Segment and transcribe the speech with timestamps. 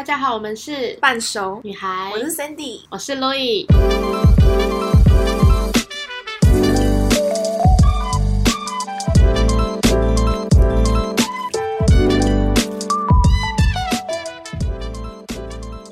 [0.00, 3.66] 大家好，我们是半熟，女孩，我是 Sandy，我是 Louis。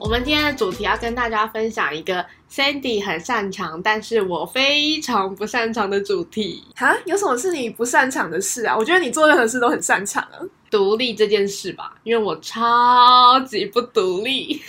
[0.01, 8.75] 我们今天的主题要跟大家分享一个 Sandy 很擅长，但是我非常不擅长的主题哈，有什么是你不擅长的事啊？
[8.75, 10.41] 我觉得你做任何事都很擅长啊。
[10.71, 14.61] 独立这件事吧，因为我超级不独立。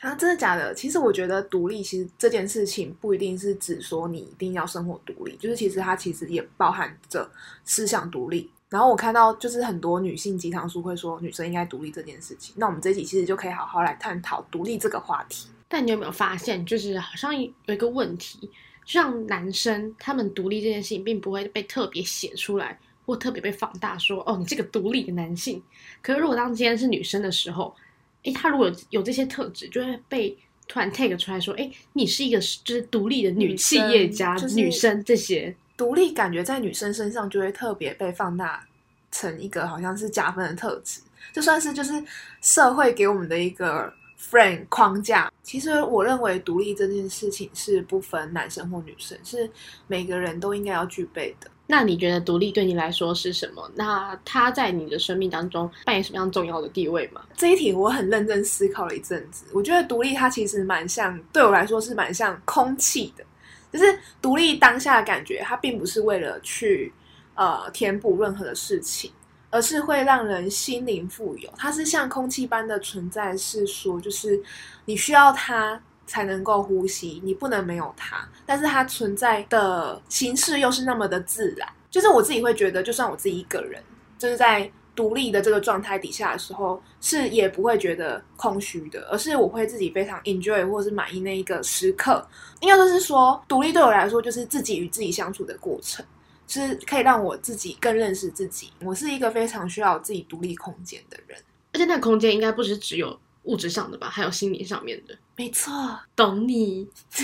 [0.00, 0.74] 啊，真的假的？
[0.74, 7.30] 其实我觉得独立，其实这件事情不一定是指说你一定要生活独立，就是其实它其实也包含着
[7.64, 8.50] 思想独立。
[8.70, 15.48] 然后我看到就是很多女性鸡汤书会说女生应该独立这件事情，那我们这集其实就可以好好来探讨独立这个话题。
[15.68, 18.38] 但你有没有发现，就是好像有一个问题，
[18.86, 22.78] 就像男生他们独立这件事情，并不会被特别写出来，
[23.10, 25.60] 或特别被放大，说哦，你这个独立的男性。
[26.00, 27.74] 可是如果当今天是女生的时候，
[28.22, 30.38] 诶，他如果有这些特质，就会被
[30.68, 35.52] 突然 take 出来说，诶，你是一个就是独立的女企业家、女生这些。
[35.76, 38.64] 独立感觉在女生身上就会特别被放大
[39.10, 41.00] 成一个好像是加分的特质，
[41.32, 41.92] 就算是就是
[42.40, 45.32] 社会给我们的一个 frame 框架。
[45.42, 49.50] 其实我认为独立这件事情是不分男生或女生，是
[49.88, 51.50] 每个人都应该要具备的。
[51.70, 53.70] 那你觉得独立对你来说是什么？
[53.76, 57.22] 那它在你的生命当中扮演什么样重要的地位吗？
[57.36, 59.44] 这一题我很认真思考了一阵子。
[59.52, 63.24] 我觉得独立它其实蛮像，对我来说是蛮像空气的。
[63.72, 66.92] 就是独立当下的感觉，它并不是为了去
[67.36, 69.12] 呃填补任何的事情，
[69.48, 71.48] 而是会让人心灵富有。
[71.56, 74.42] 它是像空气般的存在，是说就是
[74.86, 75.80] 你需要它
[76.10, 78.28] 才能够呼吸，你不能没有它。
[78.44, 83.80] 但是它存在的形式又是那么的自然，就是我自己会觉得，就算我自己一个人，
[84.18, 84.70] 就是在。
[84.92, 92.26] 独立的这个状态底下的时候，是也不会觉得空虚的，而是我会自己非常 enjoy 或是满意那一个时刻。
[92.60, 96.04] 应该就是说，独立对我来说就是自己与自己相处的过程，
[96.46, 98.70] 是可以让我自己更认识自己。
[98.84, 101.38] 我是一个非常需要自己独立空间的人，
[101.72, 105.16] 而且那个空间应该不是只有物质上的吧，还有心理上面的。
[105.36, 105.72] 没错，
[106.14, 106.86] 懂你。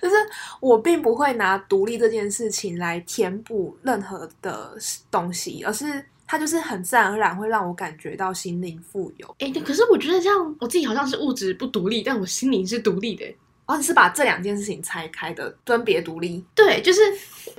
[0.00, 0.16] 就是
[0.60, 4.76] 我并不会拿独立这件事情来填补任何的
[5.10, 9.36] 东西，而是它就是很自然而然会让我感觉到心灵富有。
[9.38, 13.24] 哎，可是我觉得这样我自己好像是物质不独立，但我心灵是独立的。
[13.66, 16.44] 哦，你是把这两件事情拆开的，分别独立。
[16.56, 17.00] 对，就是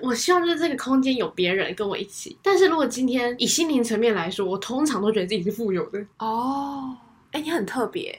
[0.01, 2.37] 我希望就是这个空间有别人跟我一起。
[2.41, 6.03] 但是如果今天以心灵层面来说，我通常都觉得自己是富有的。
[6.19, 6.95] 哦，
[7.31, 8.17] 哎，你很特别。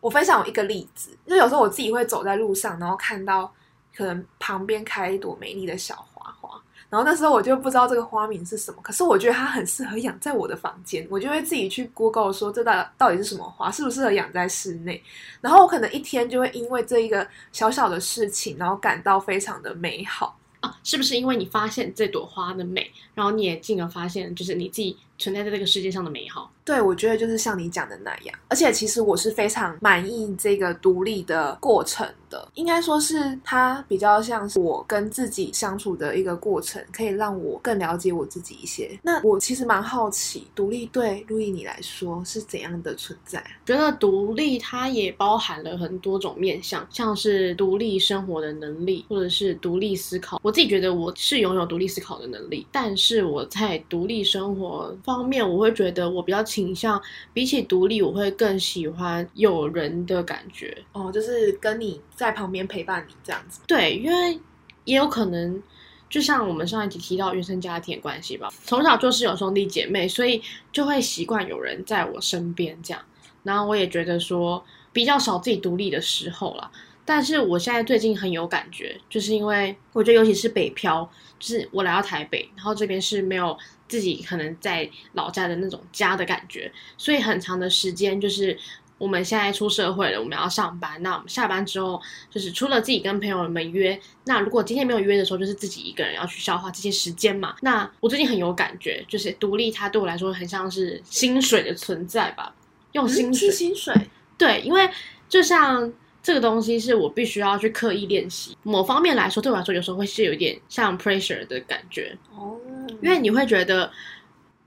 [0.00, 3.52] 我分享我一个例子，就有时候我自己会走在路上，然后看到
[3.96, 6.48] 可能旁边开一朵美丽的小花花，
[6.88, 15.02] 然后那时候我就不知道这个花名是什么，可是我觉得它很适合养在我的房间，我就会自己去 Google 说这到到底是什么花，适不适合养在室内，
[15.40, 26.50] 然后我可能一天就会因为这一个小小的事情，然后感到非常的美好啊，是不是因为你发现这朵花的美，然后你也进而发现就是你自己存在在这个世界上的美好？
[26.64, 32.46] 对，我觉得就是像你讲的那样，而且其实我是非常满意这个独立的过程的。
[32.54, 38.98] 应该说是它比较像是我跟自己相处的一个过程，可以让我更了解我自己一些。
[39.02, 43.42] 那我其实蛮好奇，独立对路易你来说是怎样的存在？
[43.64, 50.38] 觉得独立它也包含了很多种面向，像是独立生活的能力，或者是独立思考。
[50.42, 56.44] 我自己觉得我是拥有独立思考的能力，但是我在独立生活方面，我会觉得我比较。
[56.48, 57.00] 倾向
[57.34, 63.60] 比起独立，我会更喜欢有人的感觉哦，就是跟你在旁边陪伴你这样子。
[63.66, 64.40] 对，因为
[64.84, 65.62] 也有可能，
[66.08, 70.42] 就像我们上一集提到原生家庭关系吧，从小就是有兄弟姐妹，所以
[70.72, 73.02] 就会习惯有人在我身边这样。
[73.42, 76.70] 然后我也觉得说比较少自己独立的时候了。
[77.04, 81.08] 但是我现在最近很有感觉，就是因为我觉得尤其是北漂，
[81.38, 83.56] 就是我来到台北，然后这边是没有
[83.88, 88.56] 自己可能在老家的那种家的感觉，所以很长的时间就是
[88.98, 92.00] 我们现在出社会了，我们要上班，那我们下班之后
[92.30, 97.56] 就是除了自己跟朋友们约，那如果今天没有约的时候，就是自己一个人要去消化这些时间嘛。
[97.62, 102.54] 那我最近很有感觉，就是独立，它对我来说很像是薪水的存在吧，
[102.92, 103.94] 用薪水，薪水，
[104.36, 104.88] 对，因为
[105.28, 105.92] 就像。
[106.28, 108.54] 这个东西是我必须要去刻意练习。
[108.62, 112.54] 某方面来说，对我来说，有时候会是有一点像 pressure 的感觉哦，
[113.00, 113.90] 因为你会觉得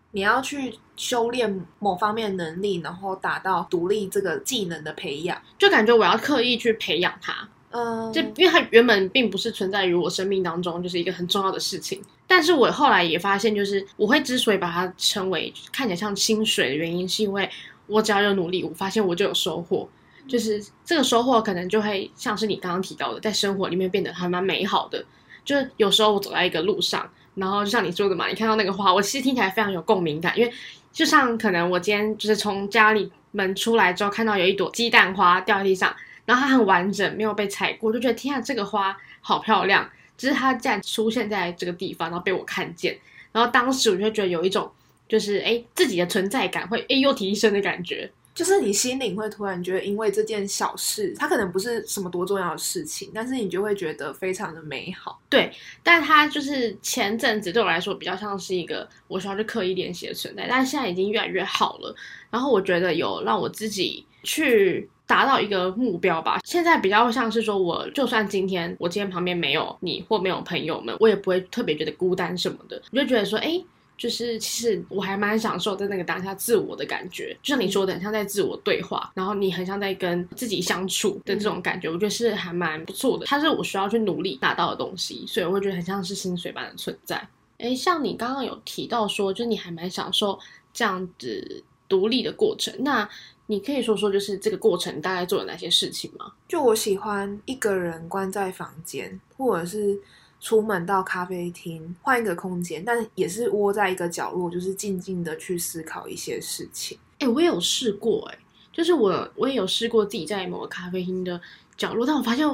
[0.09, 7.47] 你要去修炼某方面能力，然后达到独立这个技能的培养，就感觉我要刻意去培养它。
[7.69, 12.01] 嗯，就因为它原本并不是存在于我生命当中，就是一个很重要的事情。
[12.25, 17.47] 但是我后来也发现，就是我会之所以把它称为看起来像薪水的原因，是因为。
[17.87, 19.89] 我只要有努力，我发现我就有收获。
[20.27, 25.03] 就是这个收获可能就会像是你刚刚提到的，在生活里面变得还蛮美好的。
[25.43, 30.53] 就是有时候我走在一个路上，然后就像你说的嘛，你看到那个花，我其实听起来非常有共鸣感，因为
[30.91, 35.95] 就像可能我今天就是从家里门出来之后，看到有一朵鸡蛋花掉在地上，
[36.25, 39.89] 然后它很完整，没有被踩过，就觉得天啊，这个花好漂亮。
[40.17, 42.95] 只是它竟然出现在这个地方，然后被我看见，
[43.31, 44.71] 然后当时我就觉得有一种
[45.09, 48.11] 就是哎自己的存在感会哎又提升的感觉。
[48.33, 55.19] 就是你心里会突然觉得，因为这件小事，它可能不是什么多重要的事情，但是你就会觉得非常的美好。
[55.29, 55.51] 对，
[55.83, 61.93] 但它就是前阵子对我来说比较像是一个我需要去刻意练习的存在，但是现在已经越来越好了。
[62.29, 66.39] 然后我觉得有让我自己去达到一个目标吧。
[66.45, 72.81] 现在比较像是说，我就算今天我今天旁边没有你或没有朋友们，我也不会特别觉得孤单什么的。
[72.91, 73.61] 我就觉得说，哎。
[74.01, 83.27] 就是其实我还蛮享受在那个当下自我的感觉，就像你说的，很像在自我对话，然后你很像在跟自己相处的这种感觉，我觉得是还蛮不错的。
[83.27, 87.15] 它是我需要去努力达到的东西，所以我会觉得很像是薪水般的存在。
[87.59, 90.39] 哎，像你刚刚有提到说，就你还蛮享受
[90.73, 93.07] 这样子独立的过程，那
[93.45, 96.31] 你可以说说，就是这个过程大概做了哪些事情吗？
[96.47, 100.01] 就我喜欢一个人关在房间，或者是。
[100.41, 106.97] 出门到咖啡厅，换一个空间，但也是窝在一个角落，就是静静的去思考一些事情。
[107.19, 108.37] 哎，我也有试过，哎，
[108.73, 111.39] 就是我我也有试过自己在某个咖啡厅的
[111.77, 112.45] 角落，但我发现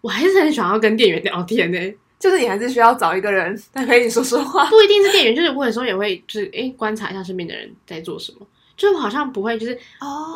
[0.00, 1.94] 我还是很想要跟店员聊天呢。
[2.20, 8.46] 就是你还是需要找一个人来陪你说说话，不一定是店员，就是我有时候也会就是哎观察一下身边的人在做什么，
[8.76, 9.76] 就是我好像不会就是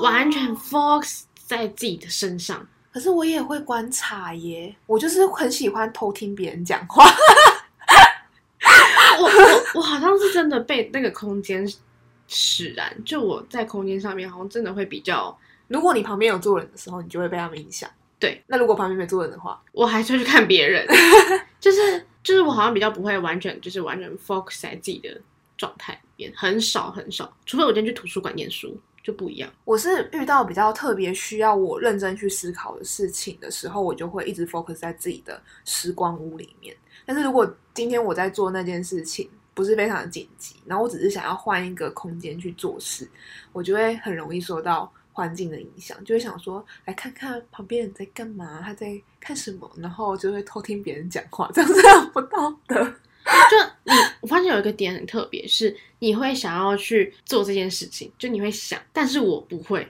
[0.02, 2.66] 完全 focus 在自己的身上。
[2.96, 7.04] 可是我也会观察耶，我就是很喜欢偷听别人讲话。
[9.20, 11.70] 我我我好像是真的被那个空间
[12.26, 15.38] 使然，就我在空间上面好像真的会比较。
[15.68, 17.86] 如果你旁边有坐人的时候，你就会被他们影响。
[18.18, 20.88] 对，那如果旁边没坐人的话，我还是会去看别人。
[21.60, 25.20] 就是就是我好像比较不会完全就是完全 focus 在自己的
[25.58, 28.80] 状态里面，很少很少，除非我今天去图书馆念书。
[29.06, 29.48] 就不一样。
[29.64, 36.76] 我是遇到比较特别需要我认真去思考的事情的时候，我就会一直 focus 在自己的时光屋里面。
[37.04, 43.08] 但是如果今天我在做那件事情不是非常的紧急，然后我只是想要换一个空间去做事，
[43.52, 51.80] 我就会很容易受到环境的影响，就会想说来看看旁边人在干嘛，他在看什么，然后就会偷听别人讲话，这样子
[52.12, 52.92] 不道德。
[53.50, 59.86] 就你，我发现有一个点很特别，是你会想要去做这件事情，就你会想，但是我不会，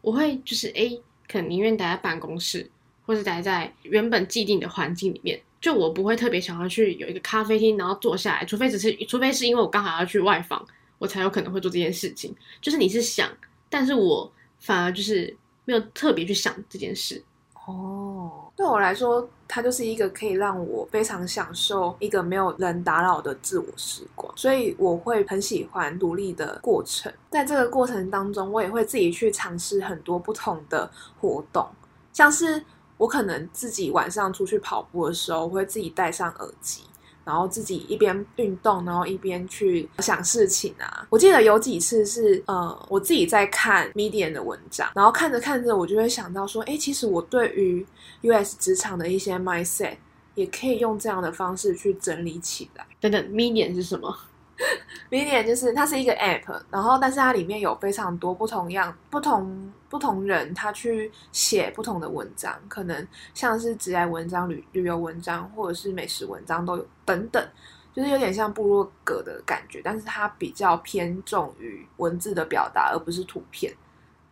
[0.00, 0.90] 我会就是哎，
[1.28, 2.68] 可能宁愿待在办公室，
[3.04, 10.64] 或是待在原本既定的环境里面，就我不会特别想要去有一个咖啡厅，然后坐下来，除非只是，除非是因为我刚好要去外访，
[10.98, 12.34] 我才有可能会做这件事情。
[12.60, 13.28] 就是你是想，
[13.68, 17.22] 但是我反而就是没有特别去想这件事。
[17.66, 27.10] 哦，对我来说，它就是一个可以让我非常享受一个没有人打扰的自我时光，所以我会很喜欢独立的过程。
[27.30, 31.66] 在这个过程当中，我也会自己去尝试很多不同的活动，
[32.12, 32.62] 像是
[32.98, 36.82] 我可能自己晚上出去跑步的时候，会自己戴上耳机。
[37.24, 41.06] 然后自己一边运动，然后一边去想事情啊。
[41.10, 47.86] 我记得有几次是，呃，我自己在看 Medium 的文章，然后看着看着，我就会想到说，哎，其实我对于
[48.22, 49.96] US 职场的一些 mindset，
[50.34, 52.86] 也可以用这样的方式去整理起来。
[53.00, 54.16] 等等，Medium 是什么
[55.10, 67.44] Medium 就是它是一个 App，然后但是它里面有非常多不同样、不同不同人他去写不同的文章，可能像是职业文章、旅旅游文章或者是美食文章都有等等，
[67.92, 73.72] 就是有点像部落格的感觉，但是它比较偏重于文字的表达而不是图片。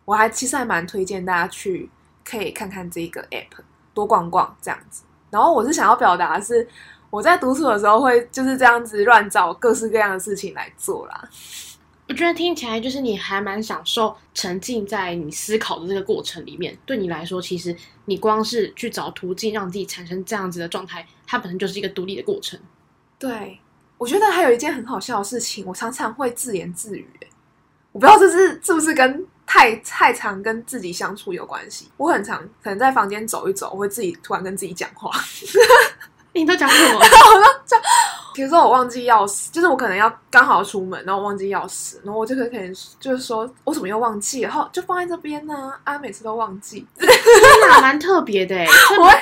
[0.05, 1.89] 我还其实还蛮推荐大家去
[2.23, 5.03] 可以看看这个 App，多逛逛这样子。
[5.31, 6.67] 然后我是想要表达是。
[7.09, 11.29] 我在独处的时候会就是这样子乱找各式各样的事情来做啦。
[12.07, 16.75] 我觉得听起来就是你还蛮享受沉浸在你思考的这个过程里面。
[16.83, 17.75] 对你来说，其实
[18.05, 22.59] 你光是去找途径让自己产生这样子的状态，它本身就是一个独立的过程。
[23.19, 23.59] 对，
[23.99, 27.07] 我觉得还有一件很好笑的事情，我常常会自言自语。
[27.91, 31.89] 我不知道这是是不是跟太太常跟自己相处有关系。
[31.97, 35.11] 我很常可能在房间走一走，我会自己突然跟自己讲话。
[36.33, 36.99] 你在讲什么？
[37.01, 37.81] 我在讲，
[38.33, 45.73] 比如说我忘记钥匙，就是我可能要刚好出门，然后忘记钥匙，然后我就可能就是说我怎么又忘记，然后就放在这边呢？
[45.83, 48.55] 啊，每次都忘记，真的蛮特别的。
[48.99, 49.19] 我会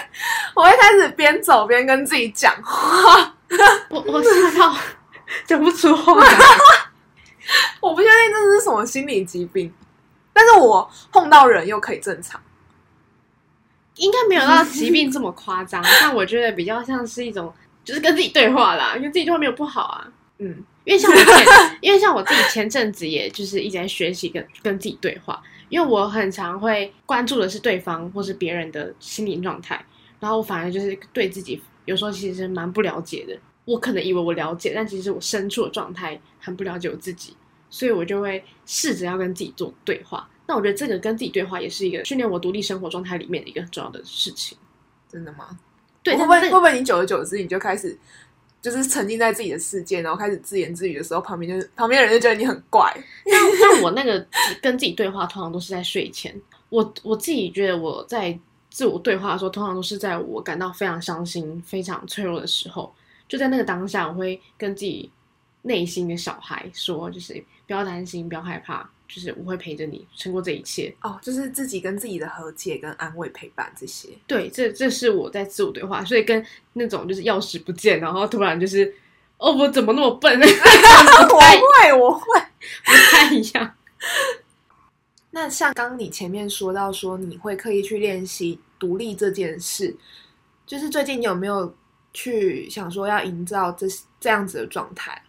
[0.55, 3.33] 我会开始边走边跟自己讲话，
[3.89, 4.75] 我我吓到
[5.45, 6.13] 讲不出话。
[7.79, 9.73] 我不确定这是什么心理疾病，
[10.33, 12.39] 但是我碰到人又可以正常。
[13.97, 17.51] 应该没有到疾病这么夸张， 但我觉得比较像是一种，
[17.83, 20.07] 就是跟自己对话啦，因为自己对话没有不好啊。
[20.39, 21.45] 嗯，因为像我前，
[21.81, 29.83] 因为像我自己前阵子也就是一直在学习跟跟自己对话，因为我很常会关注的是对方或是别人的心理状态，
[30.19, 33.35] 然后我反而就是对自己有时候其实蛮不了解的。
[33.65, 37.35] 我可能以为我了解，但其实我深处的状态很不了解我自己，
[37.69, 40.29] 所以我就会试着要跟自己做对话。
[40.45, 44.57] 那我觉得这个跟自己对话也是一个训练我独立生活状态里面的一个很重要的事情。
[45.09, 45.57] 真的吗？
[46.03, 47.97] 对，会不会会不会你久而久之你就开始
[48.61, 52.91] 就是沉浸在自己的世界，然后开始自言自语的时候，旁边就是旁边的人就觉得你很怪。
[53.25, 54.25] 但但我那个
[54.61, 56.33] 跟自己对话通常都是在睡前。
[56.69, 58.37] 我我自己觉得我在
[58.69, 62.93] 自我对话的时候，通常都是在我感到非常伤心、非常脆弱的时候，
[63.27, 65.11] 就在那个当下，我会跟自己
[65.61, 68.89] 内心的小孩说，就是不要担心，不要害怕。
[69.07, 74.09] 就是我会陪着你撑过这一切哦，就是自己跟自己的和解、跟安慰、陪伴这些。
[74.27, 78.93] 对，这这是我在自我对话，所以跟那种就是钥匙不见，然后突然就是
[79.37, 80.35] 哦，我怎么那么笨？
[80.43, 80.45] 我
[81.39, 82.25] 会，我会
[82.83, 83.73] 不太一样。
[85.31, 89.95] 那像刚你前面说到说你会刻意去练习独立这件事，
[90.65, 91.73] 就是最近你有没有
[92.11, 93.87] 去想说要营造这
[94.19, 95.21] 这样子的状态？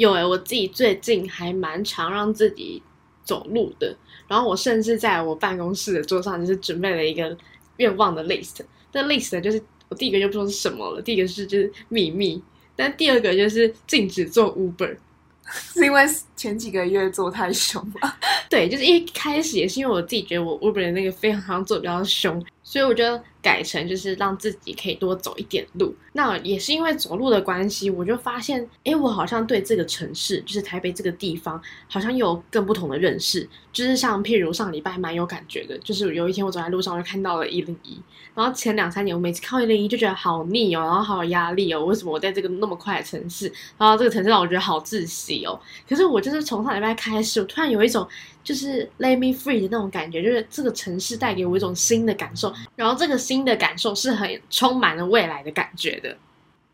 [0.00, 2.82] 有诶，我自己最近还蛮常让自己。
[3.22, 7.36] 走路的，然后我甚至在我办公室的桌上就是准备了一个
[7.76, 8.56] 愿望的 list。
[8.90, 12.42] 那 list 就是我第一个就不说是什么了，第一个是就是秘密，
[12.74, 14.96] 但第二个就是禁止做 Uber，
[15.46, 16.02] 是因为
[16.34, 18.16] 前几个月做太凶了。
[18.50, 23.22] 对，就是一开始也是因为我自己觉得我 Uber 的那个非常做的比较凶，所以我觉得。
[23.42, 33.48] 改成就是让自己可以多走一点路，那也是因为走路的关系，我就发现，哎，我好像对这个城市，就是台北这个地方，好像有更不同的认识。
[33.72, 37.98] 就是像譬如上礼拜蛮有感觉的，就是有一天我走在路上，我就看到了一零一。
[38.34, 41.82] 然后前两三年我每次看一零一就觉得好腻哦，然后好有压力哦。
[41.86, 45.58] 为什么我在这个那么快的城市，然后这个城市让我觉得好窒息哦？
[45.88, 48.06] 可是我就是从上礼拜开始，我突然有一种
[48.44, 53.20] 就是 let me free 的那种感觉，就是这个城市带给我一种新的感受，然后这个。
[53.20, 56.16] 新的感受是很充满了未来的感觉的，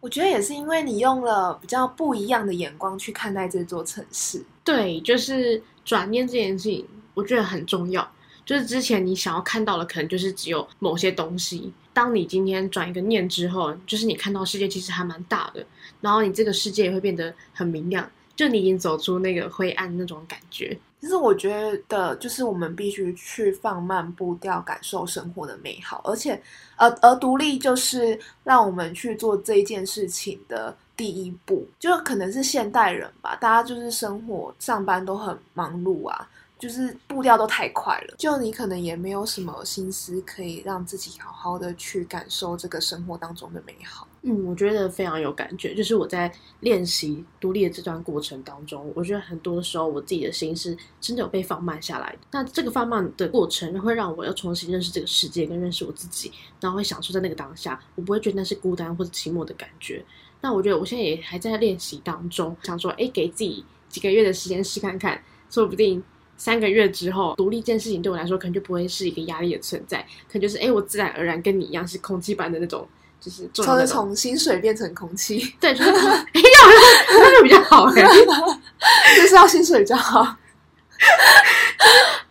[0.01, 4.43] 我觉得也是因为你用了比较不一样的眼光去看待这座城市。
[4.65, 8.11] 对，就是转念这件事情，我觉得很重要。
[8.47, 11.71] 就是之前你想要看到的，可能就是只有某些东西。
[11.93, 15.67] 当你今天转一个念之后，就是你看到世界其实还蛮大的，
[16.01, 20.79] 然后你这个世界也会变得很明亮，就你已经走出那个灰暗那种感觉。
[21.01, 26.01] 其实我觉得，就是我们必须去放慢步调，感受生活的美好。
[26.05, 26.41] 而且，
[26.77, 31.67] 而而独立就是让我们去做这件事情的第一步。
[31.79, 36.29] 就可能是现代人吧，大家就是生活上班都很忙碌啊。
[36.59, 44.06] 就是步调都太快了，就你可能也没有什么心思可以让自己好好的去感受这个生活当中的美好。
[44.23, 45.75] 嗯，我觉得非常有感觉。
[45.75, 52.17] 就是我在练习独立的这段过程当中，我觉得很多时候我自己的心是真的有被放慢下来。
[52.33, 60.05] 那这个放慢的过程会让我要重新认识这个世界，跟认识我自己，然后会享受在那个当下，我不会觉得那是孤单或者寂寞的感觉。
[60.41, 66.03] 那我觉得我现在也还在练习当中，想说，哎，给自己几个月的时间试看看，说不定。
[66.39, 72.87] 三个月之后，独立这件事情对我来说可能就不会是一个压力的存在，可能就是哎，我自然而然跟你一样是空气般的那种，
[73.21, 78.03] 就是从从薪水变成空气， 对，就是 哎，那就比较好哎，
[79.17, 80.37] 就是要薪水比较好，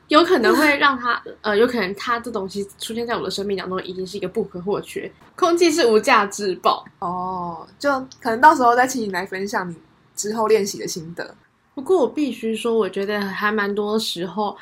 [0.08, 6.86] 有可能会让他呃，有可能他这东西出现在我的生命当中已经是一个不可或缺，空气是无价之宝。
[7.00, 9.76] 哦，就可能到时候再请你来分享你
[10.16, 11.36] 之后练习的心得。
[11.74, 14.56] 不过我必须说，我觉得还蛮多时候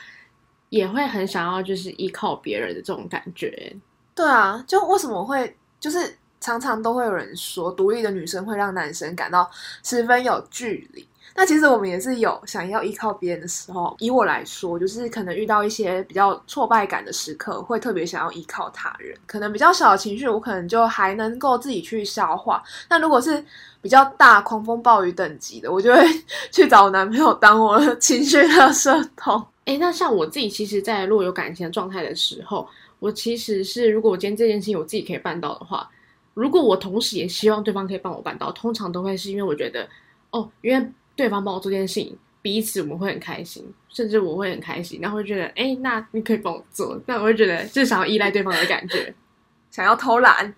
[0.70, 3.76] 也会很想要，就是依靠别人的这种感觉。
[4.16, 9.52] 对啊，就为什么会就是常常都会有人说，独立的女生会让男生感到
[9.84, 11.06] 十分有距离。
[11.36, 13.94] 那其实我们也是有想要依靠别人的时候。
[14.00, 19.14] 以我来说，就是可能遇到一些比较挫败感的时刻，会特别想要依靠他人。
[19.26, 22.64] 可能比较小的情绪，我可能就还能够自己去消化。
[22.88, 23.44] 那如果是
[23.82, 26.02] 比较大狂风暴雨等级的，我就会
[26.50, 29.46] 去找我男朋友当我的 情绪的社筒。
[29.66, 32.68] 哎，那像我自己，其实，在若有感情的状态的时候，
[33.04, 35.90] 我其实是如果我今天这件事情我自己可以办到的话，
[36.34, 39.88] 如果我同时也希望对方可以帮我办到，通常都会是因为我觉得，
[40.32, 40.88] 哦，因为。
[41.16, 49.14] 对方帮我做件事情，彼此我们会很开心，甚至我会很开心，然后会觉得，哎，那你可以帮我做，那我会觉得至少要依赖对方的感觉，
[49.70, 50.52] 想要偷懒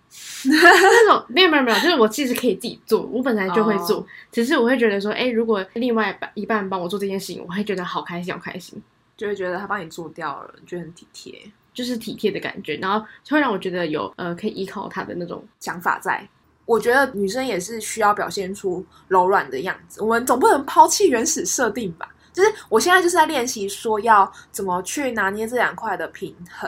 [0.46, 8.82] 那种，没有没有没有，就是我其实可以自己做，我本来就会做，只是我会觉得说，哎，如果另外一半帮我做这件事情，我会觉得好开心好开心。
[9.18, 11.34] 就会觉得他帮你做掉了，你觉得很体贴，
[11.76, 15.46] 就是体贴的感觉，然后就会让我觉得有呃可以依靠他的那种。
[15.60, 16.28] 想法在。
[16.66, 22.10] 我觉得女生也是需要表现出柔软的样子，我们总不能抛弃原始设定吧？
[22.34, 26.68] 就是我现在就是在练习说要怎么去拿捏这两块的平衡，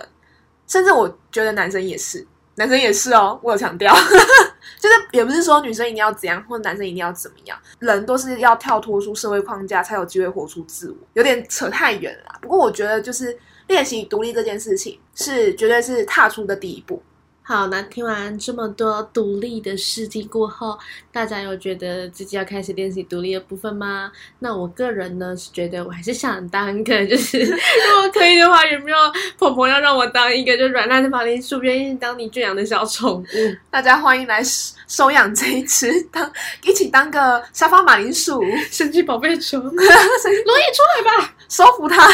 [0.68, 3.92] 甚至我觉得男生也是，男生也是哦，我有强调，
[4.80, 12.40] 就是也不是说女生一定要怎样，或者男生一定要怎么样，人都是要跳脱出社会框架才有机会活出自我，有点扯太远了。
[12.42, 13.38] 不过我觉得就是
[13.68, 17.02] 练习独立这件事情，是绝对是踏出的第一步。
[17.50, 20.78] 好，那听完这么多独立的事迹过后，
[21.14, 24.12] 大家有觉得自己要开始练习独立的部分吗？
[24.40, 28.98] 那我个人呢是觉得我还是想当一个，就是 如果可以的话，有没有
[29.38, 33.26] 婆婆要让我当一个就软烂的马铃薯，愿意当你圈养的小宠物？
[33.72, 36.30] 大家欢迎来收收养这一只，当
[36.66, 42.12] 一起当个沙发马铃薯， 神奇宝贝球， 罗伊出来吧，收服它。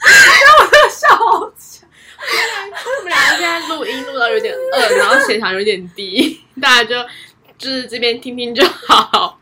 [0.00, 1.77] 让我的笑死。
[2.18, 6.94] 我们两个现在录音录到有点饿然后血糖有点低 大家就
[7.56, 9.38] 就是这边听听就好。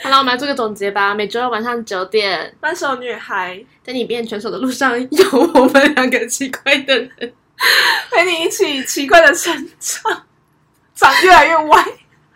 [0.00, 2.54] 好了我们来做个总结吧每周二晚上九点。
[2.60, 7.34] 半手女孩在你变拳手的路上有我们两个奇怪的人。
[8.10, 10.26] 陪你一起奇怪的成长
[10.94, 11.84] 长越来越歪。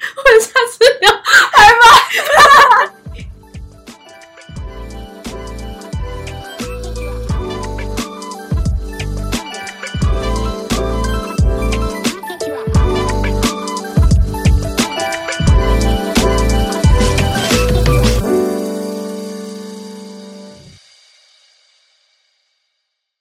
[0.16, 1.72] 我下次要拜
[2.88, 3.01] 拜